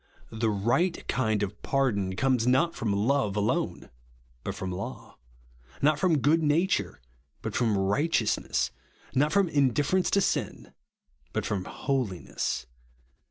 [0.31, 3.91] The right kind of pardon comes not from love alone,
[4.43, 5.13] but from laiu;
[5.79, 6.99] not from good nature,
[7.43, 8.71] but from righteousness;
[9.13, 10.73] not from indifference to sin,
[11.33, 12.65] but from holiness.